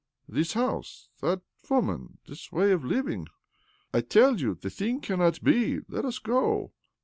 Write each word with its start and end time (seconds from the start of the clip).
"This 0.37 0.53
house, 0.53 1.09
that 1.21 1.41
wom^n, 1.67 2.15
this 2.25 2.51
way 2.51 2.71
of 2.71 2.83
living?— 2.83 3.27
I 3.93 4.01
tell 4.01 4.39
you 4.39 4.55
the 4.55 4.71
thing 4.71 4.99
cannot 4.99 5.43
be. 5.43 5.81
Let 5.87 6.05
us 6.05 6.17
go." 6.17 6.71